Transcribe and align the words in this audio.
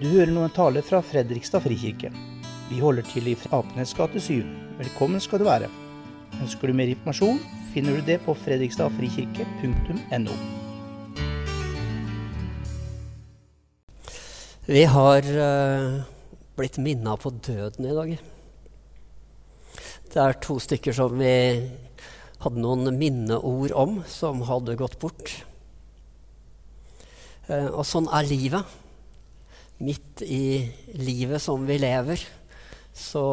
Du 0.00 0.06
hører 0.08 0.30
nå 0.32 0.40
en 0.46 0.52
tale 0.56 0.80
fra 0.80 1.02
Fredrikstad 1.04 1.60
frikirke. 1.60 2.08
Vi 2.70 2.78
holder 2.80 3.04
til 3.04 3.26
i 3.28 3.34
Apenes 3.52 3.90
gate 3.92 4.16
7. 4.16 4.40
Velkommen 4.78 5.20
skal 5.20 5.42
du 5.42 5.44
være. 5.44 5.68
Ønsker 6.40 6.70
du 6.70 6.76
mer 6.78 6.88
informasjon, 6.88 7.36
finner 7.74 7.98
du 7.98 8.06
det 8.06 8.16
på 8.24 8.32
fredrikstadfrikirke.no. 8.46 10.38
Vi 14.72 14.88
har 14.96 15.30
uh, 15.36 16.00
blitt 16.56 16.80
minna 16.80 17.20
på 17.20 17.36
døden 17.36 17.84
i 17.84 17.96
dag. 18.00 18.16
Det 20.08 20.20
er 20.24 20.40
to 20.40 20.56
stykker 20.64 20.96
som 20.96 21.20
vi 21.20 21.36
hadde 22.40 22.56
noen 22.56 22.96
minneord 22.96 23.76
om, 23.76 24.00
som 24.08 24.48
hadde 24.48 24.80
gått 24.80 24.96
bort. 25.04 25.44
Uh, 27.52 27.68
og 27.68 27.84
sånn 27.84 28.08
er 28.08 28.24
livet. 28.32 28.80
Midt 29.80 30.20
i 30.26 30.68
livet 31.00 31.40
som 31.40 31.62
vi 31.64 31.78
lever, 31.80 32.20
så 32.92 33.24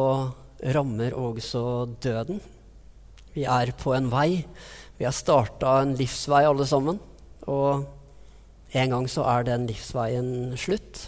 rammer 0.74 1.16
også 1.16 1.62
døden. 2.00 2.40
Vi 3.34 3.44
er 3.44 3.74
på 3.76 3.92
en 3.94 4.08
vei. 4.10 4.40
Vi 4.98 5.04
har 5.04 5.14
starta 5.14 5.78
en 5.82 5.94
livsvei, 5.98 6.46
alle 6.48 6.64
sammen. 6.66 6.98
Og 7.46 7.84
en 8.72 8.94
gang 8.94 9.08
så 9.12 9.26
er 9.28 9.46
den 9.46 9.66
livsveien 9.68 10.56
slutt. 10.58 11.06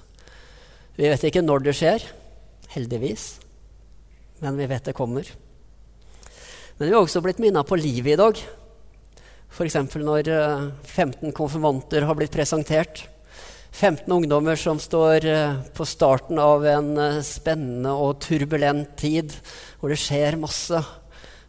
Vi 0.96 1.08
vet 1.08 1.24
ikke 1.24 1.42
når 1.44 1.64
det 1.64 1.76
skjer, 1.78 2.04
heldigvis. 2.76 3.32
Men 4.44 4.60
vi 4.60 4.68
vet 4.68 4.86
det 4.86 4.96
kommer. 4.96 5.24
Men 6.76 6.88
vi 6.88 6.94
har 6.94 7.00
også 7.00 7.24
blitt 7.24 7.40
minna 7.42 7.64
på 7.66 7.80
livet 7.80 8.14
i 8.14 8.20
dag. 8.20 8.38
F.eks. 9.50 9.76
når 9.96 10.28
15 10.84 11.32
konfirmanter 11.36 12.06
har 12.06 12.16
blitt 12.16 12.36
presentert. 12.36 13.02
15 13.70 14.10
ungdommer 14.12 14.58
som 14.58 14.80
står 14.82 15.26
eh, 15.30 15.58
på 15.74 15.86
starten 15.86 16.40
av 16.42 16.64
en 16.66 16.90
eh, 16.98 17.20
spennende 17.24 17.92
og 17.94 18.18
turbulent 18.24 18.96
tid, 18.98 19.34
hvor 19.78 19.92
det 19.92 20.00
skjer 20.02 20.38
masse, 20.40 20.80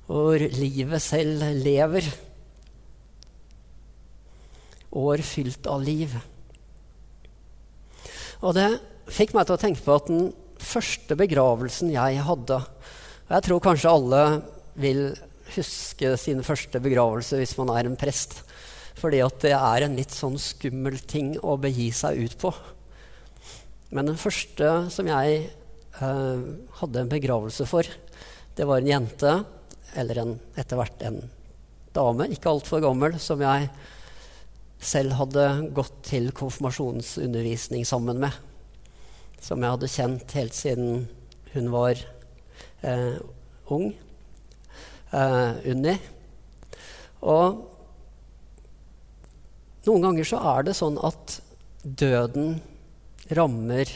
hvor 0.07 0.37
livet 0.37 1.01
selv 1.03 1.43
lever. 1.63 2.05
År 4.91 5.23
fylt 5.25 5.67
av 5.71 5.81
liv. 5.83 6.13
Og 8.41 8.55
det 8.57 8.69
fikk 9.11 9.33
meg 9.35 9.47
til 9.47 9.57
å 9.57 9.61
tenke 9.61 9.83
på 9.85 9.97
at 9.97 10.09
den 10.11 10.31
første 10.61 11.17
begravelsen 11.17 11.89
jeg 11.93 12.21
hadde 12.21 12.61
og 12.61 13.31
Jeg 13.31 13.45
tror 13.45 13.61
kanskje 13.63 13.91
alle 13.95 14.21
vil 14.75 15.05
huske 15.55 16.09
sin 16.19 16.41
første 16.43 16.81
begravelse 16.83 17.37
hvis 17.39 17.53
man 17.55 17.71
er 17.71 17.87
en 17.87 17.95
prest. 17.99 18.41
Fordi 19.01 19.21
at 19.25 19.39
det 19.41 19.55
er 19.57 19.85
en 19.85 19.97
litt 19.97 20.13
sånn 20.13 20.37
skummel 20.37 20.99
ting 21.09 21.33
å 21.41 21.57
begi 21.61 21.89
seg 21.95 22.21
ut 22.21 22.37
på. 22.41 22.51
Men 23.91 24.11
den 24.11 24.19
første 24.21 24.67
som 24.93 25.09
jeg 25.09 25.39
eh, 25.41 26.43
hadde 26.79 27.01
en 27.01 27.09
begravelse 27.11 27.65
for, 27.67 27.87
det 28.55 28.67
var 28.69 28.79
en 28.79 28.91
jente, 28.91 29.33
eller 29.97 30.21
etter 30.59 30.77
hvert 30.77 31.01
en 31.07 31.17
dame, 31.95 32.29
ikke 32.31 32.53
altfor 32.53 32.83
gammel, 32.83 33.17
som 33.19 33.41
jeg 33.43 33.67
selv 34.81 35.17
hadde 35.17 35.47
gått 35.75 35.97
til 36.07 36.29
konfirmasjonsundervisning 36.37 37.83
sammen 37.87 38.21
med. 38.21 38.37
Som 39.41 39.65
jeg 39.65 39.75
hadde 39.75 39.91
kjent 39.91 40.37
helt 40.37 40.55
siden 40.57 41.07
hun 41.51 41.67
var 41.73 41.99
eh, 42.85 43.17
ung. 43.73 43.91
Eh, 45.11 45.51
Unni. 45.73 45.97
Og 47.21 47.59
noen 49.87 50.03
ganger 50.05 50.27
så 50.27 50.39
er 50.53 50.67
det 50.67 50.77
sånn 50.77 50.99
at 51.01 51.39
døden 51.81 52.59
rammer 53.33 53.89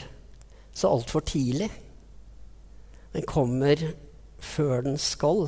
så 0.76 0.92
altfor 0.96 1.24
tidlig. 1.30 1.70
Den 3.14 3.28
kommer 3.30 3.80
før 4.42 4.82
den 4.86 4.98
skal. 5.00 5.46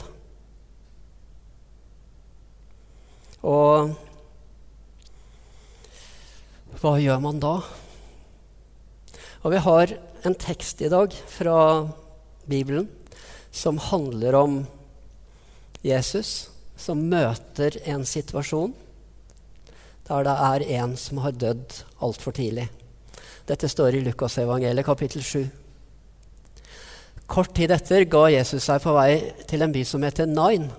Og 3.48 3.96
hva 6.78 6.94
gjør 7.02 7.22
man 7.24 7.42
da? 7.42 7.58
Og 9.42 9.54
vi 9.54 9.62
har 9.66 9.94
en 10.28 10.38
tekst 10.38 10.82
i 10.86 10.92
dag 10.92 11.14
fra 11.32 11.60
Bibelen 12.50 12.90
som 13.50 13.80
handler 13.82 14.38
om 14.38 14.58
Jesus 15.86 16.52
som 16.78 17.08
møter 17.10 17.80
en 17.90 18.06
situasjon 18.06 18.76
der 20.08 20.24
det 20.24 20.36
er 20.40 20.66
en 20.82 20.96
som 20.98 21.20
har 21.24 21.36
dødd 21.36 21.84
altfor 22.02 22.32
tidlig. 22.32 22.70
Dette 23.48 23.68
står 23.68 23.96
i 23.96 24.04
Lukasevangeliet 24.06 24.86
kapittel 24.86 25.24
7. 25.24 25.48
Kort 27.28 27.54
tid 27.56 27.72
etter 27.76 28.06
ga 28.08 28.28
Jesus 28.32 28.64
seg 28.68 28.80
på 28.84 28.94
vei 28.96 29.12
til 29.48 29.64
en 29.64 29.74
by 29.76 29.84
som 29.88 30.04
heter 30.04 30.30
Nain. 30.32 30.70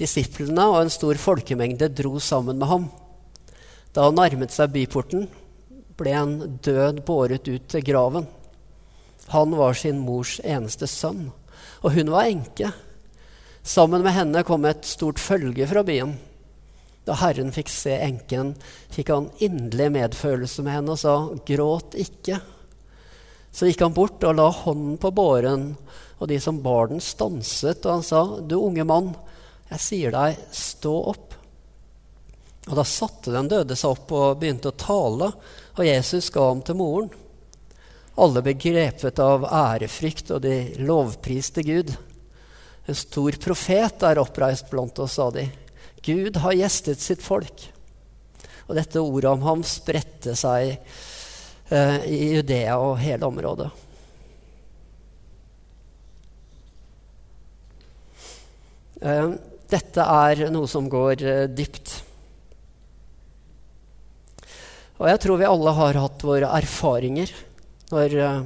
Disiplene 0.00 0.64
og 0.72 0.78
en 0.80 0.92
stor 0.92 1.20
folkemengde 1.20 1.90
dro 1.92 2.18
sammen 2.20 2.56
med 2.60 2.70
ham. 2.70 2.88
Da 3.92 4.06
han 4.06 4.16
nærmet 4.16 4.54
seg 4.54 4.72
byporten, 4.72 5.26
ble 6.00 6.14
en 6.16 6.36
død 6.64 7.02
båret 7.04 7.48
ut 7.50 7.66
til 7.68 7.84
graven. 7.84 8.28
Han 9.34 9.52
var 9.58 9.76
sin 9.76 10.00
mors 10.00 10.38
eneste 10.40 10.88
sønn, 10.88 11.28
og 11.84 11.92
hun 11.92 12.12
var 12.12 12.30
enke. 12.30 12.72
Sammen 13.60 14.00
med 14.02 14.16
henne 14.16 14.44
kom 14.48 14.64
et 14.64 14.88
stort 14.88 15.20
følge 15.20 15.68
fra 15.68 15.84
byen. 15.84 16.16
Da 17.08 17.16
Herren 17.16 17.52
fikk 17.54 17.70
se 17.72 17.94
enken, 18.04 18.54
fikk 18.92 19.12
han 19.12 19.30
inderlig 19.40 19.88
medfølelse 19.96 20.64
med 20.66 20.76
henne 20.76 20.96
og 20.96 21.00
sa, 21.00 21.14
'Gråt 21.46 21.96
ikke.' 21.96 22.40
Så 23.50 23.66
gikk 23.66 23.80
han 23.82 23.96
bort 23.96 24.22
og 24.22 24.36
la 24.38 24.46
hånden 24.54 24.98
på 25.00 25.10
båren, 25.10 25.72
og 26.20 26.28
de 26.30 26.38
som 26.38 26.60
bar 26.62 26.92
den, 26.92 27.00
stanset, 27.02 27.82
og 27.86 27.98
han 27.98 28.06
sa, 28.06 28.22
'Du 28.40 28.60
unge 28.60 28.84
mann, 28.84 29.14
jeg 29.70 29.80
sier 29.80 30.14
deg, 30.14 30.38
stå 30.52 30.94
opp.' 31.14 31.34
Og 32.68 32.76
da 32.76 32.84
satte 32.84 33.32
den 33.32 33.48
døde 33.48 33.74
seg 33.74 33.96
opp 33.96 34.12
og 34.12 34.38
begynte 34.38 34.70
å 34.70 34.76
tale, 34.76 35.32
og 35.78 35.86
Jesus 35.86 36.28
ga 36.30 36.44
ham 36.50 36.60
til 36.62 36.76
moren. 36.78 37.08
Alle 38.20 38.42
ble 38.44 38.52
grepet 38.60 39.18
av 39.18 39.46
ærefrykt, 39.48 40.30
og 40.36 40.42
de 40.44 40.76
lovpriste 40.84 41.64
Gud. 41.64 41.94
En 42.86 42.98
stor 42.98 43.38
profet 43.40 44.04
er 44.04 44.20
oppreist 44.20 44.68
blant 44.70 44.98
oss, 45.00 45.16
sa 45.16 45.30
de. 45.32 45.46
Gud 46.06 46.40
har 46.40 46.56
gjestet 46.56 47.02
sitt 47.02 47.22
folk. 47.24 47.66
Og 48.68 48.76
dette 48.78 49.02
ordet 49.02 49.30
om 49.32 49.44
ham 49.44 49.62
spredte 49.66 50.36
seg 50.38 50.76
eh, 50.76 51.96
i 52.06 52.20
Judea 52.36 52.78
og 52.80 52.98
hele 53.02 53.26
området. 53.26 53.70
Eh, 59.00 59.32
dette 59.70 60.04
er 60.04 60.46
noe 60.52 60.68
som 60.68 60.88
går 60.92 61.22
eh, 61.24 61.44
dypt. 61.48 61.92
Og 65.00 65.06
jeg 65.08 65.20
tror 65.22 65.40
vi 65.40 65.48
alle 65.48 65.72
har 65.78 65.96
hatt 66.02 66.24
våre 66.28 66.50
erfaringer 66.58 67.32
når 67.90 68.16
eh, 68.20 68.42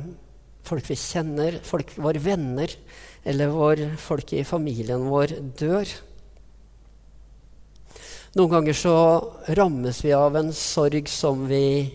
folk 0.64 0.86
vi 0.88 0.96
kjenner, 0.98 1.58
folk, 1.66 1.90
våre 1.98 2.22
venner, 2.22 2.70
eller 3.26 3.50
vår, 3.50 3.82
folk 3.98 4.32
i 4.36 4.44
familien 4.46 5.08
vår 5.10 5.34
dør. 5.58 5.90
Noen 8.34 8.50
ganger 8.50 8.74
så 8.74 8.94
rammes 9.54 10.00
vi 10.02 10.10
av 10.12 10.34
en 10.36 10.48
sorg 10.52 11.06
som 11.08 11.44
vi 11.46 11.86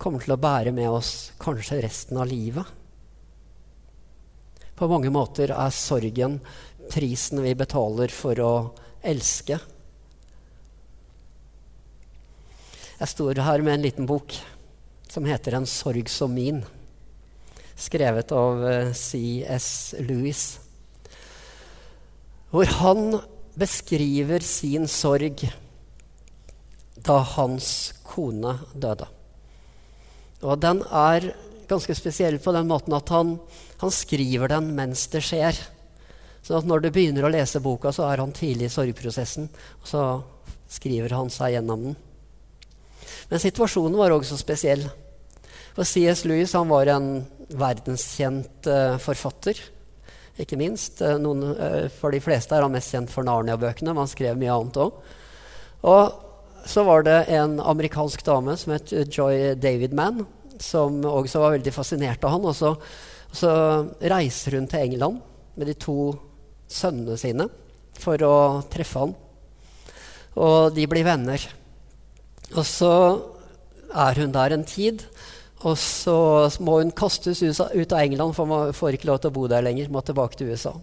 kommer 0.00 0.22
til 0.24 0.32
å 0.32 0.40
bære 0.40 0.70
med 0.72 0.88
oss 0.88 1.10
kanskje 1.36 1.82
resten 1.84 2.16
av 2.16 2.30
livet. 2.30 2.64
På 4.80 4.88
mange 4.88 5.10
måter 5.12 5.50
er 5.52 5.74
sorgen 5.76 6.38
prisen 6.88 7.42
vi 7.44 7.52
betaler 7.52 8.08
for 8.16 8.40
å 8.40 8.52
elske. 9.04 9.58
Jeg 12.96 13.10
står 13.12 13.42
her 13.44 13.60
med 13.60 13.74
en 13.74 13.84
liten 13.84 14.08
bok 14.08 14.32
som 15.12 15.28
heter 15.28 15.54
'En 15.54 15.66
sorg 15.66 16.08
som 16.08 16.32
min', 16.32 16.64
skrevet 17.76 18.32
av 18.32 18.64
eh, 18.66 18.92
C.S. 18.92 19.94
Lewis, 20.00 20.58
hvor 22.50 22.64
han 22.64 23.20
beskriver 23.54 24.40
sin 24.40 24.88
sorg 24.88 25.44
da 27.04 27.18
hans 27.34 27.68
kone 28.06 28.56
døde. 28.72 29.06
Og 30.44 30.60
den 30.60 30.82
er 30.88 31.30
ganske 31.68 31.96
spesiell 31.96 32.38
på 32.42 32.52
den 32.56 32.68
måten 32.68 32.94
at 32.96 33.08
han, 33.12 33.36
han 33.80 33.92
skriver 33.92 34.52
den 34.52 34.72
mens 34.76 35.06
det 35.12 35.24
skjer. 35.24 35.58
Så 36.44 36.58
at 36.58 36.68
når 36.68 36.84
du 36.84 36.90
begynner 36.92 37.24
å 37.24 37.32
lese 37.32 37.62
boka, 37.64 37.92
så 37.92 38.04
er 38.10 38.20
han 38.20 38.34
tidlig 38.36 38.68
i 38.68 38.74
sorgprosessen. 38.74 39.48
Og 39.80 39.88
så 39.88 40.02
skriver 40.68 41.14
han 41.16 41.32
seg 41.32 41.56
gjennom 41.56 41.88
den. 41.88 41.96
Men 43.30 43.40
situasjonen 43.40 43.96
var 43.96 44.12
også 44.12 44.36
spesiell. 44.36 44.84
For 45.74 45.88
C.S. 45.88 46.24
Lewis 46.28 46.52
han 46.56 46.68
var 46.68 46.90
en 46.92 47.08
verdenskjent 47.48 48.68
uh, 48.68 49.00
forfatter. 49.00 49.58
Ikke 50.40 50.58
minst. 50.60 51.00
Uh, 51.00 51.16
noen, 51.22 51.46
uh, 51.56 51.86
for 51.96 52.12
de 52.12 52.20
fleste 52.22 52.56
er 52.56 52.64
han 52.64 52.74
mest 52.74 52.92
kjent 52.92 53.12
for 53.12 53.26
Narnia-bøkene, 53.26 53.94
men 53.94 54.04
han 54.04 54.12
skrev 54.12 54.38
mye 54.40 54.52
annet 54.52 54.80
òg. 54.84 55.00
Og 55.88 56.23
så 56.66 56.84
var 56.86 57.04
det 57.04 57.18
en 57.36 57.58
amerikansk 57.60 58.24
dame 58.24 58.56
som 58.56 58.72
het 58.74 58.92
Joy 58.92 59.54
Davidman, 59.60 60.24
som 60.60 61.02
også 61.04 61.42
var 61.42 61.56
veldig 61.56 61.74
fascinert 61.74 62.24
av 62.24 62.36
han. 62.36 62.46
Og 62.48 62.56
så, 62.56 62.72
så 63.34 63.50
reiser 64.00 64.58
hun 64.58 64.68
til 64.70 64.86
England 64.86 65.20
med 65.58 65.70
de 65.70 65.76
to 65.78 66.14
sønnene 66.70 67.18
sine 67.20 67.48
for 68.00 68.20
å 68.26 68.36
treffe 68.72 69.04
han. 69.04 69.14
Og 70.40 70.74
de 70.74 70.88
blir 70.90 71.06
venner. 71.06 71.42
Og 72.54 72.64
så 72.66 72.94
er 73.94 74.20
hun 74.20 74.34
der 74.34 74.56
en 74.56 74.66
tid. 74.66 75.04
Og 75.64 75.78
så 75.80 76.16
må 76.60 76.80
hun 76.80 76.92
kastes 76.96 77.40
ut 77.44 77.92
av 77.92 78.00
England, 78.02 78.34
for 78.36 78.48
man 78.48 78.74
får 78.76 78.96
ikke 78.96 79.08
lov 79.08 79.22
til 79.22 79.32
å 79.32 79.36
bo 79.36 79.46
der 79.48 79.64
lenger. 79.64 79.92
Må 79.92 80.02
tilbake 80.04 80.40
til 80.40 80.52
USA. 80.52 80.74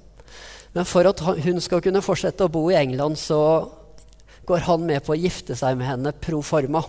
Men 0.71 0.87
for 0.87 1.05
at 1.09 1.19
hun 1.19 1.59
skal 1.61 1.83
kunne 1.83 2.03
fortsette 2.03 2.47
å 2.47 2.51
bo 2.51 2.69
i 2.71 2.79
England, 2.79 3.19
så 3.19 3.41
går 4.51 4.67
han 4.67 4.83
med 4.83 4.99
på 5.05 5.15
å 5.15 5.19
gifte 5.19 5.55
seg 5.55 5.77
med 5.79 5.87
henne 5.87 6.11
pro 6.11 6.41
forma. 6.43 6.83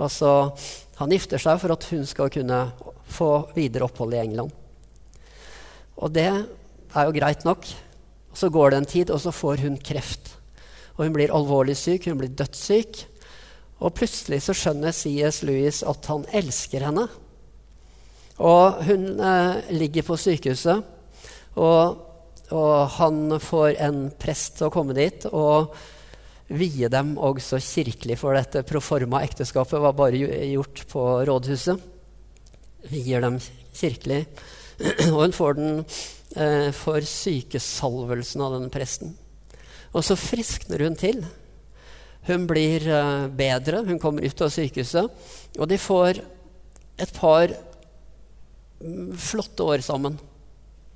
Altså, 0.00 0.54
han 0.96 1.12
gifter 1.12 1.40
seg 1.42 1.60
for 1.60 1.74
at 1.74 1.84
hun 1.92 2.06
skal 2.08 2.32
kunne 2.32 2.64
få 3.12 3.30
videre 3.52 3.84
opphold 3.88 4.16
i 4.16 4.22
England. 4.22 4.54
Og 6.00 6.14
det 6.14 6.30
er 6.30 7.08
jo 7.08 7.16
greit 7.18 7.44
nok. 7.44 7.68
Så 8.32 8.48
går 8.48 8.72
det 8.72 8.78
en 8.80 8.88
tid, 8.88 9.12
og 9.12 9.20
så 9.20 9.34
får 9.36 9.66
hun 9.66 9.76
kreft. 9.84 10.32
Og 10.96 11.04
hun 11.04 11.16
blir 11.18 11.34
alvorlig 11.36 11.76
syk, 11.76 12.08
hun 12.08 12.22
blir 12.22 12.32
dødssyk. 12.40 13.04
Og 13.82 13.92
plutselig 13.98 14.40
så 14.46 14.56
skjønner 14.56 14.96
C.S. 14.96 15.42
Lewis 15.44 15.82
at 15.84 16.08
han 16.08 16.24
elsker 16.32 16.86
henne. 16.88 17.08
Og 18.40 18.80
hun 18.88 19.10
eh, 19.20 19.72
ligger 19.76 20.06
på 20.06 20.16
sykehuset, 20.16 20.80
og, 21.60 21.98
og, 22.48 22.76
han 22.96 23.36
får 23.44 23.76
en 23.84 24.06
prest 24.16 24.56
til 24.56 24.70
å 24.70 24.72
komme 24.72 24.96
dit 24.96 25.26
og 25.28 25.74
vie 26.52 26.88
dem 26.92 27.14
også 27.20 27.60
kirkelig, 27.62 28.18
for 28.20 28.36
dette 28.36 28.64
proforma 28.68 29.22
ekteskapet 29.24 29.80
var 29.82 29.96
bare 29.96 30.20
gjort 30.52 30.84
på 30.90 31.04
rådhuset. 31.28 31.90
Vier 32.90 33.22
dem 33.24 33.38
kirkelig. 33.76 34.24
Og 35.12 35.18
hun 35.20 35.36
får 35.36 35.58
den 35.58 35.84
eh, 36.36 36.70
for 36.76 37.04
sykesalvelsen 37.06 38.42
av 38.44 38.56
denne 38.56 38.72
presten. 38.72 39.14
Og 39.92 40.04
så 40.06 40.16
friskner 40.18 40.84
hun 40.86 40.96
til. 40.98 41.22
Hun 42.28 42.46
blir 42.50 42.86
eh, 42.86 43.28
bedre, 43.34 43.84
hun 43.86 44.00
kommer 44.02 44.24
ut 44.24 44.44
av 44.44 44.52
sykehuset, 44.54 45.24
og 45.58 45.68
de 45.68 45.78
får 45.80 46.22
et 47.02 47.14
par 47.16 47.50
mm, 48.80 49.12
flotte 49.18 49.66
år 49.66 49.82
sammen. 49.84 50.18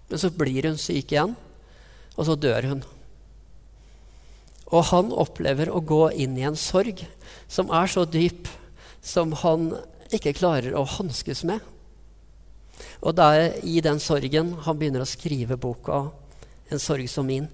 Men 0.06 0.22
så 0.22 0.30
blir 0.30 0.70
hun 0.70 0.78
syk 0.78 1.12
igjen, 1.12 1.34
og 2.14 2.28
så 2.28 2.38
dør 2.38 2.70
hun. 2.72 2.84
Og 4.74 4.88
han 4.90 5.12
opplever 5.14 5.70
å 5.70 5.82
gå 5.84 6.08
inn 6.18 6.34
i 6.38 6.46
en 6.48 6.58
sorg 6.58 7.04
som 7.46 7.70
er 7.70 7.90
så 7.90 8.04
dyp 8.08 8.50
som 9.06 9.34
han 9.44 9.70
ikke 10.14 10.34
klarer 10.38 10.74
å 10.74 10.84
hanskes 10.96 11.44
med. 11.46 11.62
Og 13.00 13.14
det 13.16 13.26
er 13.26 13.58
i 13.66 13.80
den 13.84 14.00
sorgen 14.02 14.54
han 14.66 14.78
begynner 14.78 15.04
å 15.04 15.08
skrive 15.08 15.58
boka 15.60 16.08
en 16.72 16.82
sorg 16.82 17.06
som 17.10 17.28
min. 17.28 17.46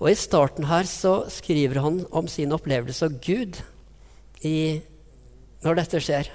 Og 0.00 0.08
I 0.10 0.16
starten 0.18 0.68
her 0.70 0.88
så 0.88 1.24
skriver 1.32 1.82
han 1.84 2.02
om 2.14 2.28
sin 2.30 2.54
opplevelse 2.56 3.10
av 3.10 3.18
Gud 3.24 3.60
i, 4.44 4.80
når 5.64 5.80
dette 5.82 6.00
skjer. 6.00 6.30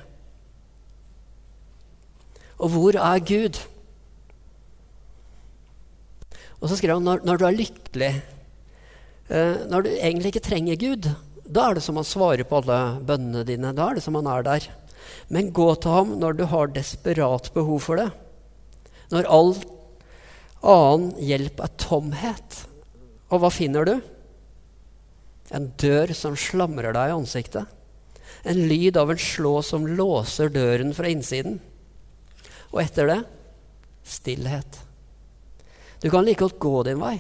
Og 2.60 2.74
hvor 2.74 2.98
er 3.00 3.24
Gud? 3.24 3.58
Og 6.60 6.68
så 6.68 6.76
skriver 6.76 7.00
han 7.00 7.08
når, 7.08 7.24
når 7.26 7.40
du 7.40 7.46
er 7.48 7.58
lykkelig, 7.58 8.14
når 9.30 9.86
du 9.86 9.90
egentlig 9.94 10.34
ikke 10.34 10.48
trenger 10.50 10.80
Gud, 10.82 11.10
da 11.50 11.68
er 11.70 11.78
det 11.78 11.84
som 11.86 11.98
han 11.98 12.08
svarer 12.08 12.46
på 12.50 12.60
alle 12.60 12.80
bønnene 13.06 13.44
dine. 13.46 13.74
Da 13.78 13.90
er 13.90 13.98
det 13.98 14.06
som 14.06 14.18
han 14.18 14.30
er 14.30 14.46
der. 14.46 14.70
Men 15.30 15.54
gå 15.54 15.68
til 15.82 15.94
ham 15.94 16.16
når 16.22 16.38
du 16.38 16.46
har 16.50 16.72
desperat 16.74 17.50
behov 17.54 17.84
for 17.86 18.02
det. 18.02 18.10
Når 19.14 19.30
all 19.30 19.54
Annen 20.60 21.14
hjelp 21.24 21.62
er 21.64 21.76
tomhet. 21.80 22.64
Og 23.32 23.40
hva 23.44 23.52
finner 23.54 23.88
du? 23.88 23.94
En 25.56 25.70
dør 25.80 26.12
som 26.18 26.36
slamrer 26.38 26.94
deg 26.94 27.12
i 27.12 27.16
ansiktet. 27.16 27.70
En 28.44 28.60
lyd 28.68 29.00
av 29.00 29.12
en 29.12 29.22
slå 29.22 29.60
som 29.66 29.88
låser 29.88 30.52
døren 30.52 30.92
fra 30.96 31.10
innsiden. 31.12 31.60
Og 32.74 32.84
etter 32.84 33.10
det 33.10 33.20
stillhet. 34.10 34.82
Du 36.04 36.10
kan 36.12 36.28
like 36.28 36.44
godt 36.44 36.60
gå 36.60 36.76
din 36.88 37.00
vei. 37.02 37.18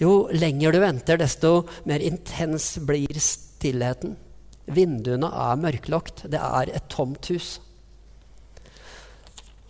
Jo 0.00 0.26
lenger 0.34 0.74
du 0.74 0.80
venter, 0.82 1.18
desto 1.20 1.64
mer 1.86 2.02
intens 2.02 2.74
blir 2.82 3.14
stillheten. 3.22 4.16
Vinduene 4.64 5.28
er 5.28 5.60
mørklagt. 5.60 6.24
Det 6.30 6.40
er 6.40 6.72
et 6.74 6.88
tomt 6.92 7.28
hus. 7.30 7.58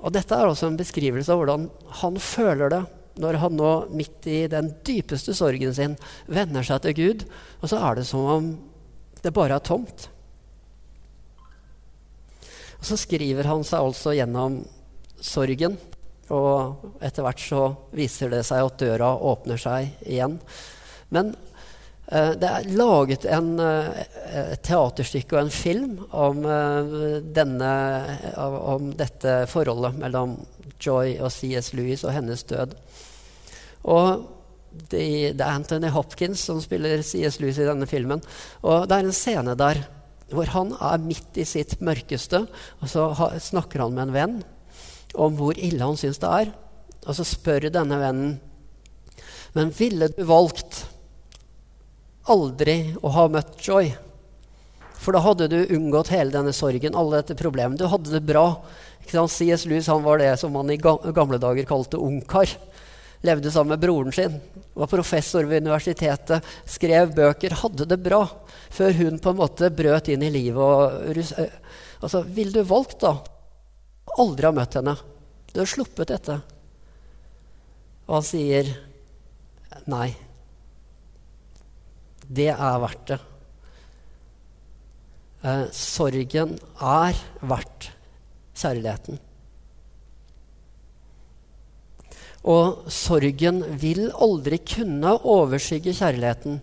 Og 0.05 0.13
dette 0.13 0.37
er 0.37 0.49
også 0.49 0.69
en 0.69 0.79
beskrivelse 0.81 1.33
av 1.33 1.41
hvordan 1.41 1.69
han 2.03 2.21
føler 2.21 2.73
det 2.73 2.85
når 3.21 3.39
han 3.39 3.55
nå, 3.55 3.73
midt 3.95 4.27
i 4.27 4.41
den 4.51 4.73
dypeste 4.87 5.35
sorgen 5.39 5.75
sin, 5.77 5.95
vender 6.27 6.67
seg 6.67 6.83
til 6.83 6.97
Gud, 6.99 7.21
og 7.63 7.71
så 7.71 7.79
er 7.79 8.01
det 8.01 8.07
som 8.09 8.27
om 8.27 8.49
det 9.23 9.33
bare 9.35 9.55
er 9.55 9.65
tomt. 9.65 10.09
Og 12.81 12.89
så 12.91 12.99
skriver 13.01 13.47
han 13.49 13.63
seg 13.65 13.87
altså 13.87 14.17
gjennom 14.19 14.59
sorgen, 15.23 15.79
og 16.33 17.01
etter 17.05 17.27
hvert 17.27 17.43
så 17.43 17.65
viser 17.93 18.33
det 18.33 18.45
seg 18.49 18.65
at 18.65 18.79
døra 18.81 19.11
åpner 19.17 19.61
seg 19.61 19.91
igjen. 20.07 20.39
Men 21.15 21.35
Eh, 22.13 22.35
det 22.37 22.49
er 22.49 22.69
laget 22.77 23.25
en, 23.25 23.55
eh, 23.61 24.03
et 24.53 24.63
teaterstykke 24.67 25.37
og 25.37 25.47
en 25.47 25.51
film 25.51 25.95
om, 26.13 26.45
eh, 26.45 27.21
denne, 27.23 27.73
om 28.37 28.93
dette 28.93 29.47
forholdet 29.49 29.97
mellom 29.99 30.37
Joy 30.79 31.17
og 31.21 31.33
C.S. 31.33 31.73
Lewis 31.73 32.05
og 32.05 32.13
hennes 32.13 32.43
død. 32.45 32.75
Og 33.85 34.29
det, 34.91 35.39
det, 35.39 35.41
er 35.41 35.55
Anthony 35.55 35.89
Hopkins 35.89 36.45
som 36.45 36.61
spiller 36.61 37.03
C.S. 37.03 37.41
Lewis 37.41 37.59
i 37.59 37.69
denne 37.69 37.87
filmen. 37.87 38.21
Og 38.63 38.89
det 38.89 38.99
er 38.99 39.05
en 39.05 39.13
scene 39.13 39.57
der 39.57 39.87
hvor 40.35 40.49
han 40.51 40.73
er 40.81 40.99
midt 40.99 41.37
i 41.39 41.45
sitt 41.45 41.81
mørkeste, 41.81 42.47
og 42.81 42.89
så 42.89 43.13
snakker 43.39 43.85
han 43.85 43.95
med 43.95 44.09
en 44.09 44.15
venn 44.15 44.39
om 45.15 45.37
hvor 45.39 45.59
ille 45.59 45.83
han 45.85 45.99
syns 45.99 46.21
det 46.23 46.31
er. 46.43 46.53
Og 47.05 47.17
så 47.17 47.27
spør 47.27 47.69
denne 47.69 48.01
vennen 48.01 48.37
Men 49.55 49.71
ville 49.77 50.09
du 50.11 50.23
valgt 50.27 50.85
aldri 52.31 52.95
å 53.05 53.13
ha 53.15 53.29
møtt 53.29 53.61
Joy. 53.61 53.93
For 55.05 55.13
da 55.13 55.21
hadde 55.21 55.51
du 55.53 55.59
unngått 55.77 56.15
hele 56.15 56.33
denne 56.33 56.55
sorgen, 56.57 56.97
alle 56.97 57.21
dette 57.21 57.37
problemet. 57.37 57.79
Du 57.79 57.85
hadde 57.91 58.13
det 58.15 58.25
bra. 58.25 58.47
C.S. 59.05 59.67
Lewis 59.69 59.91
han 59.93 60.03
var 60.03 60.23
det 60.23 60.33
som 60.41 60.55
man 60.57 60.71
i 60.73 60.79
gamle 60.81 61.39
dager 61.39 61.69
kalte 61.69 62.01
ungkar. 62.01 62.49
Levde 63.25 63.53
sammen 63.53 63.75
med 63.75 63.83
broren 63.85 64.13
sin, 64.13 64.39
var 64.77 64.89
professor 64.89 65.47
ved 65.49 65.65
universitetet, 65.65 66.45
skrev 66.69 67.15
bøker, 67.17 67.57
hadde 67.61 67.87
det 67.89 68.01
bra. 68.05 68.23
Før 68.73 68.97
hun 68.99 69.21
på 69.21 69.33
en 69.33 69.39
måte 69.39 69.71
brøt 69.73 70.11
inn 70.13 70.25
i 70.25 70.33
livet. 70.33 70.61
Og, 70.61 71.39
eh, 71.41 71.53
altså, 72.01 72.25
Ville 72.25 72.53
du 72.53 72.69
valgt, 72.69 73.01
da? 73.01 73.17
Aldri 74.21 74.47
har 74.47 74.57
møtt 74.57 74.77
henne. 74.79 74.95
Du 75.53 75.61
har 75.61 75.71
sluppet 75.71 76.11
dette. 76.13 76.39
Og 78.07 78.19
han 78.19 78.27
sier 78.27 78.71
nei. 79.91 80.09
Det 82.25 82.51
er 82.53 82.83
verdt 82.83 83.07
det. 83.13 83.21
Eh, 85.45 85.67
sorgen 85.77 86.57
er 86.81 87.19
verdt 87.45 87.91
kjærligheten. 88.57 89.19
Og 92.45 92.85
sorgen 92.93 93.63
vil 93.81 94.07
aldri 94.13 94.61
kunne 94.61 95.17
overskygge 95.25 95.97
kjærligheten 95.97 96.61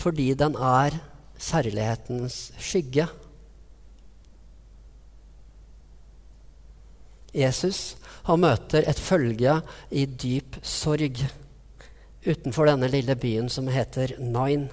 fordi 0.00 0.30
den 0.38 0.54
er 0.56 0.94
kjærlighetens 1.40 2.38
skygge. 2.62 3.08
Jesus 7.36 7.96
han 8.26 8.42
møter 8.42 8.84
et 8.88 9.00
følge 9.00 9.60
i 9.90 10.04
dyp 10.06 10.58
sorg 10.66 11.22
utenfor 12.26 12.68
denne 12.68 12.90
lille 12.92 13.16
byen 13.16 13.48
som 13.52 13.70
heter 13.72 14.16
Nain. 14.20 14.68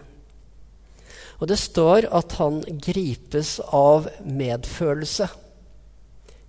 Og 1.38 1.48
det 1.52 1.60
står 1.62 2.10
at 2.18 2.36
han 2.42 2.60
gripes 2.82 3.58
av 3.74 4.10
medfølelse. 4.26 5.30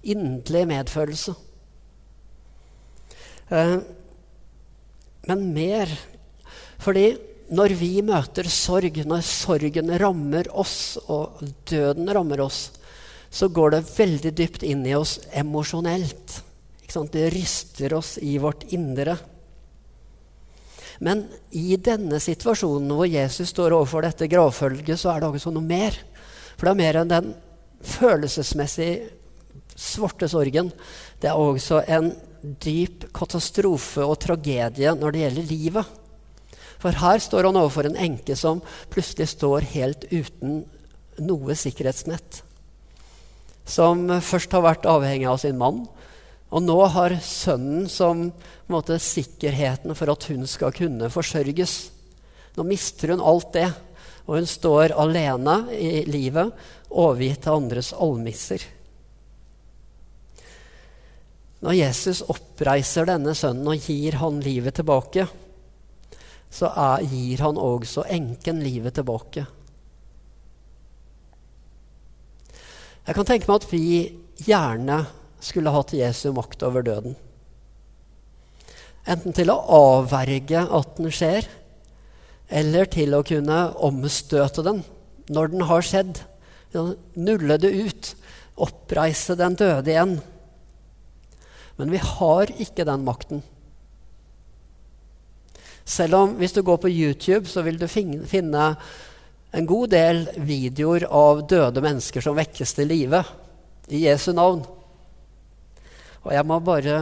Inderlig 0.08 0.64
medfølelse. 0.70 1.34
Eh, 3.52 3.76
men 5.28 5.44
mer. 5.54 5.92
Fordi 6.80 7.10
når 7.52 7.74
vi 7.80 7.92
møter 8.04 8.48
sorg, 8.52 8.96
når 9.08 9.24
sorgen 9.24 9.92
rammer 10.00 10.48
oss, 10.52 10.98
og 11.06 11.40
døden 11.68 12.08
rammer 12.12 12.42
oss, 12.44 12.68
så 13.30 13.48
går 13.52 13.74
det 13.74 13.86
veldig 13.90 14.32
dypt 14.36 14.64
inn 14.66 14.86
i 14.86 14.94
oss 14.96 15.18
emosjonelt. 15.36 16.42
Det 17.12 17.26
ryster 17.34 17.92
oss 17.94 18.16
i 18.24 18.38
vårt 18.40 18.64
indre. 18.72 19.18
Men 21.04 21.26
i 21.54 21.76
denne 21.76 22.18
situasjonen 22.20 22.90
hvor 22.96 23.06
Jesus 23.06 23.52
står 23.52 23.76
overfor 23.76 24.06
dette 24.06 24.30
gravfølget, 24.30 24.96
så 24.98 25.12
er 25.12 25.20
det 25.20 25.28
også 25.28 25.52
noe 25.54 25.68
mer. 25.68 25.94
For 26.56 26.66
det 26.66 26.72
er 26.72 26.80
mer 26.80 27.00
enn 27.02 27.12
den 27.12 27.28
følelsesmessige 27.86 29.12
svarte 29.78 30.26
sorgen, 30.26 30.72
det 31.22 31.30
er 31.30 31.38
også 31.38 31.84
en 31.86 32.10
dyp 32.42 33.08
katastrofe 33.14 34.02
og 34.02 34.18
tragedie 34.22 34.90
når 34.94 35.14
det 35.14 35.22
gjelder 35.22 35.48
livet. 35.52 35.94
For 36.78 36.98
her 36.98 37.22
står 37.22 37.48
han 37.48 37.58
overfor 37.58 37.88
en 37.88 37.98
enke 37.98 38.34
som 38.38 38.62
plutselig 38.90 39.32
står 39.34 39.66
helt 39.74 40.06
uten 40.10 40.62
noe 41.18 41.56
sikkerhetsnett. 41.58 42.42
Som 43.68 44.06
først 44.24 44.54
har 44.56 44.64
vært 44.64 44.88
avhengig 44.88 45.28
av 45.28 45.40
sin 45.42 45.58
mann, 45.60 45.84
og 46.48 46.64
nå 46.64 46.78
har 46.94 47.18
sønnen 47.20 47.84
som 47.92 48.30
måte, 48.72 48.96
sikkerheten 49.02 49.92
for 49.96 50.08
at 50.12 50.24
hun 50.30 50.46
skal 50.48 50.72
kunne 50.76 51.10
forsørges. 51.12 51.74
Nå 52.56 52.64
mister 52.64 53.12
hun 53.12 53.20
alt 53.20 53.52
det, 53.52 53.68
og 54.24 54.38
hun 54.38 54.48
står 54.48 54.96
alene 54.96 55.60
i 55.76 56.02
livet, 56.08 56.52
overgitt 56.88 57.44
til 57.44 57.60
andres 57.60 57.92
almisser. 57.92 58.64
Når 61.64 61.74
Jesus 61.74 62.22
oppreiser 62.30 63.08
denne 63.08 63.34
sønnen 63.36 63.68
og 63.68 63.88
gir 63.88 64.16
han 64.20 64.40
livet 64.44 64.78
tilbake, 64.78 65.26
så 66.48 66.70
er, 66.70 67.04
gir 67.04 67.42
han 67.44 67.58
også 67.60 68.06
enken 68.14 68.62
livet 68.64 68.96
tilbake. 68.96 69.44
Jeg 73.08 73.16
kan 73.16 73.24
tenke 73.24 73.48
meg 73.48 73.62
at 73.62 73.70
vi 73.72 73.84
gjerne 74.44 74.98
skulle 75.40 75.72
hatt 75.72 75.94
Jesu 75.96 76.26
makt 76.36 76.60
over 76.66 76.84
døden. 76.84 77.14
Enten 79.08 79.32
til 79.32 79.48
å 79.48 79.62
avverge 79.72 80.66
at 80.76 80.90
den 80.98 81.08
skjer, 81.08 81.48
eller 82.52 82.90
til 82.92 83.16
å 83.16 83.22
kunne 83.24 83.62
omstøte 83.88 84.64
den 84.66 84.82
når 85.32 85.54
den 85.54 85.64
har 85.70 85.88
skjedd. 85.88 86.20
Nulle 87.16 87.56
det 87.56 87.72
ut, 87.72 88.12
oppreise 88.60 89.38
den 89.40 89.56
døde 89.56 89.94
igjen. 89.94 90.18
Men 91.80 91.94
vi 91.94 92.04
har 92.04 92.52
ikke 92.60 92.84
den 92.84 93.08
makten. 93.08 93.40
Selv 95.88 96.20
om 96.20 96.36
hvis 96.36 96.52
du 96.52 96.60
går 96.60 96.82
på 96.82 96.92
YouTube, 96.92 97.48
så 97.48 97.64
vil 97.64 97.80
du 97.80 97.88
finne 97.88 98.68
en 99.50 99.66
god 99.66 99.90
del 99.90 100.26
videoer 100.44 101.06
av 101.08 101.46
døde 101.48 101.82
mennesker 101.84 102.24
som 102.24 102.36
vekkes 102.36 102.74
til 102.76 102.90
live 102.90 103.22
i 103.88 104.04
Jesu 104.04 104.32
navn. 104.36 104.60
Og 106.24 106.34
jeg 106.34 106.44
må 106.48 106.58
bare 106.60 107.00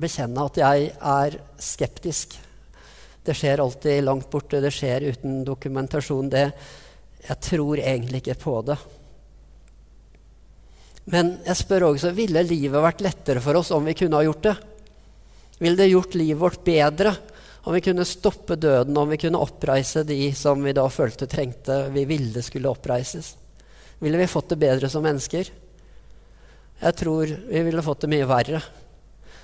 bekjenne 0.00 0.46
at 0.46 0.60
jeg 0.60 0.92
er 0.94 1.36
skeptisk. 1.60 2.36
Det 3.26 3.34
skjer 3.36 3.60
alltid 3.62 4.04
langt 4.06 4.30
borte, 4.30 4.62
det 4.62 4.72
skjer 4.72 5.10
uten 5.10 5.42
dokumentasjon. 5.44 6.30
Det, 6.32 6.46
jeg 7.26 7.38
tror 7.50 7.82
egentlig 7.82 8.22
ikke 8.22 8.38
på 8.40 8.56
det. 8.70 8.78
Men 11.10 11.34
jeg 11.42 11.58
spør 11.58 11.88
også 11.90 12.12
ville 12.14 12.44
livet 12.46 12.84
vært 12.84 13.02
lettere 13.02 13.42
for 13.42 13.58
oss 13.58 13.72
om 13.74 13.88
vi 13.88 13.96
kunne 13.98 14.20
ha 14.20 14.24
gjort 14.24 14.46
det? 14.46 14.54
Ville 15.60 15.76
det 15.76 15.90
gjort 15.90 16.14
livet 16.16 16.40
vårt 16.40 16.62
bedre 16.64 17.16
om 17.62 17.74
vi 17.74 17.82
kunne 17.84 18.06
stoppe 18.08 18.56
døden, 18.56 18.96
om 18.96 19.08
vi 19.10 19.18
kunne 19.20 19.40
oppreise 19.40 20.04
de 20.08 20.30
som 20.36 20.62
vi 20.64 20.72
da 20.76 20.86
følte 20.88 21.28
trengte, 21.28 21.82
vi 21.92 22.06
ville 22.08 22.42
skulle 22.42 22.70
oppreises? 22.72 23.34
Ville 24.00 24.20
vi 24.20 24.30
fått 24.30 24.54
det 24.54 24.60
bedre 24.62 24.88
som 24.88 25.04
mennesker? 25.04 25.50
Jeg 26.80 26.96
tror 26.96 27.28
vi 27.28 27.64
ville 27.66 27.84
fått 27.84 28.06
det 28.06 28.12
mye 28.14 28.28
verre. 28.28 28.62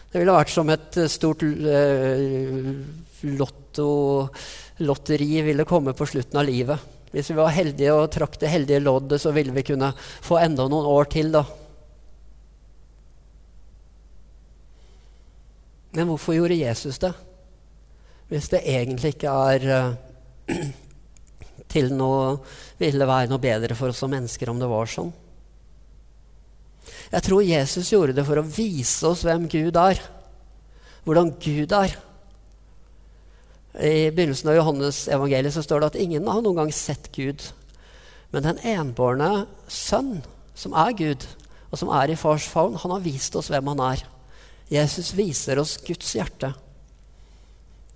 Det 0.09 0.23
ville 0.23 0.33
vært 0.33 0.53
som 0.55 0.71
et 0.73 0.97
eh, 0.97 1.11
stort 1.13 1.43
uh, 1.45 2.71
lotto, 3.37 3.89
lotteri 4.81 5.43
ville 5.45 5.67
komme 5.69 5.93
på 5.93 6.09
slutten 6.09 6.41
av 6.41 6.49
livet. 6.49 6.95
Hvis 7.13 7.31
vi 7.35 7.37
var 7.37 7.53
heldige 7.53 7.93
og 7.93 8.09
trakk 8.15 8.39
det 8.41 8.49
heldige 8.53 8.81
loddet, 8.81 9.21
så 9.21 9.35
ville 9.37 9.53
vi 9.53 9.67
kunne 9.67 9.93
få 9.99 10.41
enda 10.41 10.65
noen 10.73 10.89
år 10.89 11.13
til, 11.13 11.29
da. 11.37 11.45
Men 15.97 16.09
hvorfor 16.09 16.37
gjorde 16.37 16.59
Jesus 16.61 17.01
det? 17.01 17.13
Hvis 18.31 18.49
det 18.51 18.65
egentlig 18.67 19.15
ikke 19.15 19.35
er 19.53 19.69
uh, 19.71 20.57
til 21.73 21.93
noe 21.95 22.39
ville 22.81 23.09
være 23.09 23.31
noe 23.31 23.43
bedre 23.43 23.77
for 23.79 23.93
oss 23.93 24.03
som 24.03 24.13
mennesker 24.13 24.51
om 24.51 24.59
det 24.61 24.71
var 24.71 24.91
sånn. 24.91 25.13
Jeg 27.11 27.23
tror 27.23 27.47
Jesus 27.47 27.93
gjorde 27.93 28.17
det 28.17 28.25
for 28.27 28.41
å 28.41 28.47
vise 28.47 29.07
oss 29.07 29.23
hvem 29.27 29.47
Gud 29.51 29.79
er. 29.79 30.01
Hvordan 31.07 31.33
Gud 31.43 31.75
er. 31.75 31.95
I 33.77 34.09
begynnelsen 34.11 34.51
av 34.51 34.59
Johannes 34.59 35.05
evangeliet 35.13 35.55
så 35.55 35.63
står 35.63 35.83
det 35.83 35.91
at 35.93 36.01
ingen 36.03 36.27
har 36.31 36.43
noen 36.43 36.63
gang 36.63 36.73
sett 36.75 37.11
Gud. 37.15 37.45
Men 38.35 38.47
den 38.47 38.63
enbårne 38.67 39.47
sønn, 39.71 40.23
som 40.57 40.75
er 40.75 40.97
Gud, 40.99 41.27
og 41.71 41.79
som 41.79 41.93
er 41.95 42.11
i 42.11 42.19
fars 42.19 42.47
favn, 42.51 42.79
han 42.81 42.95
har 42.95 43.05
vist 43.05 43.37
oss 43.39 43.51
hvem 43.53 43.71
han 43.75 43.83
er. 43.93 44.07
Jesus 44.73 45.13
viser 45.15 45.61
oss 45.63 45.77
Guds 45.87 46.15
hjerte. 46.17 46.55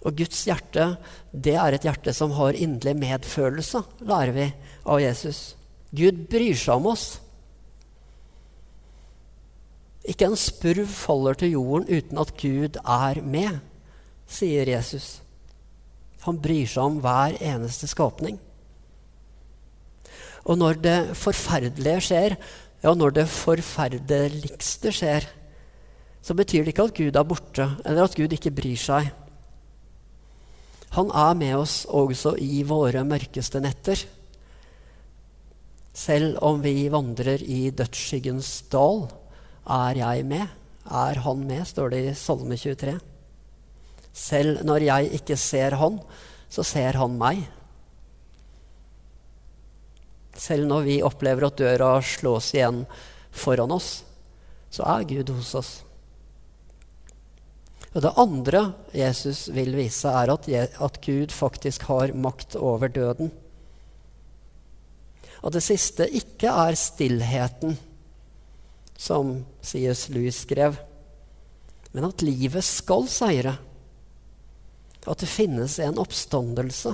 Og 0.01 0.17
Guds 0.17 0.45
hjerte, 0.49 0.95
det 1.33 1.57
er 1.61 1.77
et 1.77 1.85
hjerte 1.85 2.13
som 2.17 2.33
har 2.39 2.57
inderlig 2.57 2.97
medfølelse, 3.03 3.83
lærer 4.09 4.33
vi 4.37 4.47
av 4.89 5.01
Jesus. 5.03 5.41
Gud 5.93 6.25
bryr 6.31 6.57
seg 6.57 6.79
om 6.79 6.89
oss. 6.93 7.09
Ikke 10.09 10.31
en 10.31 10.39
spurv 10.41 10.87
faller 10.89 11.37
til 11.37 11.53
jorden 11.59 11.91
uten 11.91 12.21
at 12.23 12.33
Gud 12.41 12.79
er 12.81 13.21
med, 13.21 13.59
sier 14.31 14.71
Jesus. 14.73 15.19
Han 16.25 16.41
bryr 16.41 16.69
seg 16.69 16.87
om 16.87 17.01
hver 17.05 17.37
eneste 17.37 17.89
skapning. 17.91 18.39
Og 20.49 20.57
når 20.57 20.81
det 20.81 20.99
forferdelige 21.21 22.01
skjer, 22.09 22.37
ja, 22.81 22.95
når 22.97 23.19
det 23.19 23.29
forferdeligste 23.29 24.93
skjer, 24.97 25.27
så 26.25 26.37
betyr 26.37 26.65
det 26.65 26.73
ikke 26.73 26.89
at 26.89 26.97
Gud 26.97 27.17
er 27.17 27.27
borte, 27.29 27.67
eller 27.85 28.07
at 28.07 28.17
Gud 28.17 28.33
ikke 28.33 28.53
bryr 28.57 28.81
seg. 28.81 29.11
Han 30.97 31.11
er 31.15 31.37
med 31.39 31.55
oss 31.61 31.85
også 31.87 32.35
i 32.43 32.65
våre 32.67 33.05
mørkeste 33.07 33.61
netter. 33.63 34.01
Selv 35.95 36.39
om 36.43 36.63
vi 36.65 36.89
vandrer 36.91 37.43
i 37.43 37.69
dødsskyggens 37.75 38.51
dal, 38.73 39.05
er 39.71 40.01
jeg 40.01 40.27
med? 40.27 40.49
Er 40.91 41.21
han 41.23 41.47
med? 41.47 41.63
står 41.69 41.93
det 41.93 42.01
i 42.09 42.15
Salme 42.19 42.57
23. 42.59 42.97
Selv 44.13 44.65
når 44.67 44.87
jeg 44.89 45.13
ikke 45.21 45.37
ser 45.39 45.77
han, 45.79 46.01
så 46.51 46.65
ser 46.67 46.99
han 46.99 47.19
meg. 47.21 47.45
Selv 50.35 50.67
når 50.67 50.87
vi 50.89 51.03
opplever 51.07 51.47
at 51.47 51.61
døra 51.61 51.93
slås 52.03 52.51
igjen 52.57 52.83
foran 53.31 53.77
oss, 53.77 54.01
så 54.71 54.87
er 54.89 55.07
Gud 55.07 55.31
hos 55.37 55.55
oss. 55.59 55.73
Og 57.91 58.03
Det 58.03 58.13
andre 58.23 58.61
Jesus 58.95 59.49
vil 59.51 59.75
vise, 59.75 60.09
er 60.09 60.31
at, 60.31 60.49
at 60.49 61.01
Gud 61.03 61.33
faktisk 61.35 61.89
har 61.91 62.15
makt 62.15 62.55
over 62.57 62.89
døden. 62.89 63.33
Og 65.43 65.53
det 65.53 65.63
siste 65.65 66.07
ikke 66.07 66.53
er 66.53 66.77
stillheten 66.79 67.79
som 69.01 69.41
C.S. 69.65 70.09
Lewis 70.13 70.43
skrev, 70.45 70.77
men 71.91 72.07
at 72.07 72.23
livet 72.23 72.63
skal 72.65 73.09
seire. 73.11 73.57
At 75.09 75.23
det 75.25 75.31
finnes 75.33 75.79
en 75.81 75.99
oppstandelse. 75.99 76.93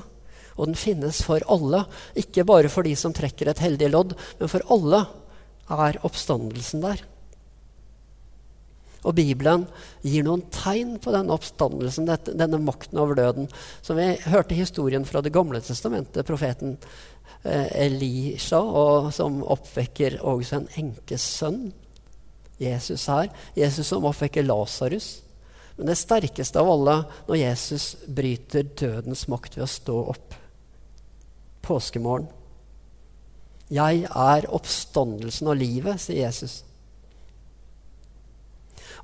Og 0.56 0.70
den 0.70 0.78
finnes 0.78 1.18
for 1.26 1.42
alle. 1.52 1.82
Ikke 2.16 2.46
bare 2.48 2.70
for 2.72 2.86
de 2.86 2.94
som 2.96 3.12
trekker 3.12 3.50
et 3.50 3.60
heldig 3.60 3.90
lodd, 3.92 4.14
men 4.38 4.48
for 4.48 4.64
alle 4.72 5.02
er 5.76 5.98
oppstandelsen 6.06 6.84
der. 6.86 7.02
Og 9.06 9.14
Bibelen 9.14 9.66
gir 10.02 10.26
noen 10.26 10.42
tegn 10.54 10.96
på 11.02 11.12
den 11.14 11.30
oppstandelsen, 11.30 12.08
denne 12.26 12.60
makten 12.62 12.98
over 12.98 13.18
døden. 13.18 13.50
Som 13.86 14.00
vi 14.00 14.08
hørte 14.26 14.58
historien 14.58 15.06
fra 15.06 15.22
Det 15.22 15.34
gamle 15.34 15.60
testamentet, 15.62 16.26
profeten 16.26 16.76
eh, 17.44 17.70
Elisha, 17.86 18.58
og 18.58 19.12
som 19.14 19.42
oppvekker 19.46 20.18
også 20.26 20.60
en 20.60 20.70
enkes 20.82 21.26
sønn 21.38 21.68
Jesus 22.58 23.06
her. 23.12 23.30
Jesus 23.54 23.86
som 23.92 24.06
oppvekker 24.08 24.46
Lasarus. 24.46 25.20
Men 25.76 25.90
det 25.90 25.98
sterkeste 26.00 26.60
av 26.60 26.70
alle 26.72 26.96
når 27.28 27.42
Jesus 27.42 27.90
bryter 28.08 28.64
dødens 28.80 29.26
makt 29.28 29.58
ved 29.58 29.66
å 29.66 29.70
stå 29.70 29.98
opp 30.14 30.36
påskemorgen. 31.66 32.30
Jeg 33.66 34.06
er 34.06 34.46
oppstandelsen 34.54 35.50
og 35.50 35.58
livet, 35.58 36.00
sier 36.00 36.22
Jesus. 36.28 36.60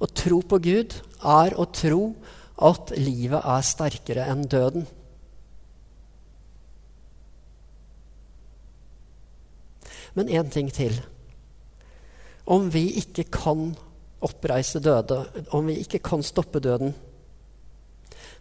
Å 0.02 0.08
tro 0.10 0.40
på 0.42 0.58
Gud 0.64 0.96
er 1.22 1.54
å 1.54 1.68
tro 1.70 2.02
at 2.62 2.90
livet 2.98 3.46
er 3.46 3.62
sterkere 3.66 4.26
enn 4.30 4.42
døden. 4.50 4.88
Men 10.18 10.28
én 10.28 10.50
ting 10.52 10.68
til. 10.74 10.98
Om 12.44 12.68
vi 12.74 12.88
ikke 13.00 13.24
kan 13.32 13.70
oppreise 14.22 14.82
døde, 14.82 15.22
om 15.54 15.66
vi 15.70 15.78
ikke 15.82 16.02
kan 16.02 16.22
stoppe 16.26 16.60
døden, 16.62 16.92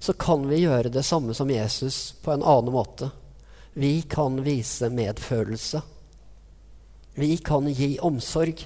så 0.01 0.13
kan 0.17 0.47
vi 0.49 0.63
gjøre 0.63 0.89
det 0.89 1.05
samme 1.05 1.33
som 1.37 1.49
Jesus 1.53 2.15
på 2.25 2.33
en 2.33 2.43
annen 2.43 2.73
måte. 2.73 3.11
Vi 3.77 4.01
kan 4.09 4.41
vise 4.43 4.89
medfølelse. 4.89 5.81
Vi 7.15 7.35
kan 7.37 7.69
gi 7.69 7.93
omsorg. 8.01 8.65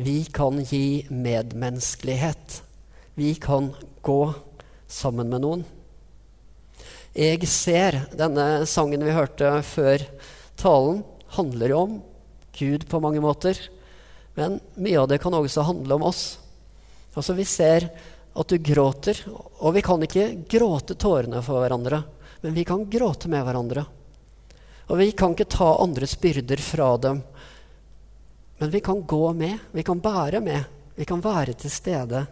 Vi 0.00 0.24
kan 0.24 0.64
gi 0.64 1.06
medmenneskelighet. 1.10 2.62
Vi 3.14 3.34
kan 3.34 3.74
gå 4.00 4.34
sammen 4.86 5.26
med 5.28 5.42
noen. 5.42 5.64
Jeg 7.18 7.48
ser 7.50 8.04
denne 8.14 8.62
sangen 8.70 9.02
vi 9.02 9.16
hørte 9.16 9.50
før 9.66 10.04
talen, 10.54 11.00
handler 11.34 11.74
om 11.74 11.96
Gud 12.54 12.86
på 12.86 13.00
mange 13.02 13.18
måter. 13.24 13.58
Men 14.38 14.60
mye 14.78 15.00
av 15.02 15.08
det 15.10 15.18
kan 15.18 15.34
også 15.34 15.66
handle 15.66 15.98
om 15.98 16.06
oss. 16.06 16.38
Altså 17.18 17.34
Vi 17.34 17.48
ser 17.50 17.88
at 18.38 18.54
du 18.54 18.58
gråter, 18.62 19.18
og 19.34 19.74
vi 19.74 19.82
kan 19.82 20.06
ikke 20.06 20.28
gråte 20.46 20.94
tårene 20.94 21.42
for 21.42 21.58
hverandre, 21.58 22.04
men 22.46 22.54
vi 22.54 22.62
kan 22.62 22.86
gråte 22.86 23.26
med 23.26 23.42
hverandre. 23.42 23.82
Og 24.86 25.02
vi 25.02 25.10
kan 25.10 25.34
ikke 25.34 25.50
ta 25.58 25.74
andres 25.82 26.14
byrder 26.22 26.62
fra 26.62 26.92
dem, 27.02 27.24
men 28.58 28.70
vi 28.70 28.80
kan 28.80 29.02
gå 29.06 29.32
med, 29.32 29.58
vi 29.72 29.84
kan 29.86 30.00
bære 30.02 30.40
med, 30.42 30.64
vi 30.98 31.06
kan 31.06 31.22
være 31.22 31.54
til 31.54 31.70
stede. 31.70 32.24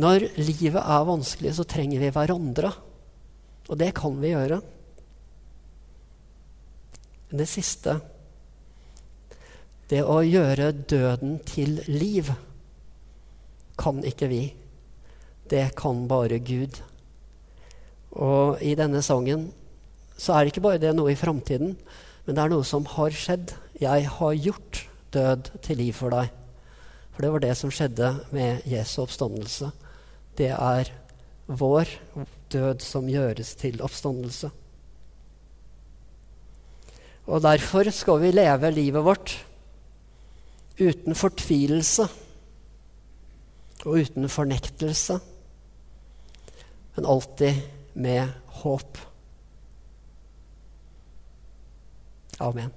Når 0.00 0.28
livet 0.38 0.78
er 0.80 1.08
vanskelig, 1.08 1.56
så 1.56 1.66
trenger 1.66 2.00
vi 2.00 2.12
hverandre. 2.14 2.70
Og 3.68 3.78
det 3.78 3.90
kan 3.98 4.14
vi 4.22 4.32
gjøre. 4.32 4.60
Men 7.30 7.42
det 7.42 7.50
siste 7.50 8.00
Det 9.90 10.04
å 10.06 10.20
gjøre 10.22 10.70
døden 10.86 11.40
til 11.42 11.80
liv 11.90 12.28
kan 13.74 14.04
ikke 14.06 14.28
vi. 14.30 14.44
Det 15.50 15.64
kan 15.74 16.04
bare 16.06 16.38
Gud. 16.38 16.78
Og 18.14 18.62
i 18.62 18.76
denne 18.78 19.02
sangen 19.02 19.48
så 20.14 20.36
er 20.36 20.44
det 20.44 20.52
ikke 20.52 20.62
bare 20.62 20.78
det 20.78 20.92
noe 20.94 21.10
i 21.10 21.18
framtiden, 21.18 21.74
men 22.22 22.36
det 22.36 22.42
er 22.44 22.52
noe 22.52 22.66
som 22.68 22.86
har 22.86 23.10
skjedd. 23.10 23.50
Jeg 23.80 24.08
har 24.08 24.34
gjort 24.36 24.88
død 25.12 25.50
til 25.64 25.80
liv 25.80 25.92
for 25.96 26.12
deg. 26.12 26.28
For 27.12 27.24
det 27.24 27.32
var 27.32 27.42
det 27.44 27.54
som 27.58 27.72
skjedde 27.72 28.10
med 28.32 28.66
Jesu 28.68 29.00
oppstandelse. 29.02 29.70
Det 30.38 30.50
er 30.52 30.90
vår 31.46 31.88
død 32.52 32.84
som 32.84 33.08
gjøres 33.10 33.54
til 33.60 33.80
oppstandelse. 33.82 34.50
Og 37.30 37.42
derfor 37.42 37.90
skal 37.94 38.20
vi 38.22 38.32
leve 38.34 38.70
livet 38.74 39.04
vårt 39.04 39.34
uten 40.80 41.14
fortvilelse 41.14 42.06
og 43.84 44.00
uten 44.00 44.28
fornektelse, 44.28 45.18
men 46.96 47.06
alltid 47.06 47.62
med 47.94 48.28
håp. 48.62 48.98
Amen. 52.40 52.72